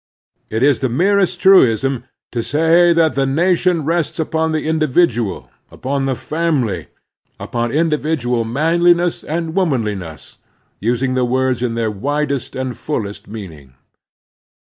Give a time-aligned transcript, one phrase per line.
[0.49, 5.49] It is the merest truism to say that the nation rests upon the indi vidual,
[5.69, 6.87] upon the family—
[7.39, 10.39] upon individual manli ness and womanliness,
[10.79, 13.75] using the words in their widest and fullest meaning.